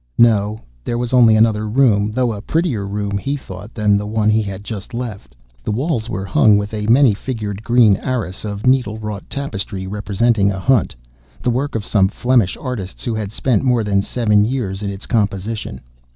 [0.17, 4.31] No; there was only another room, though a prettier room, he thought, than the one
[4.31, 5.35] he had just left.
[5.63, 10.51] The walls were hung with a many figured green arras of needle wrought tapestry representing
[10.51, 10.95] a hunt,
[11.39, 15.05] the work of some Flemish artists who had spent more than seven years in its
[15.05, 15.79] composition.